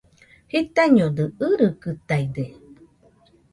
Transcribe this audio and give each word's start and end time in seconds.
Jitaiñodɨ, 0.51 1.23
irikɨtaide 1.47 2.43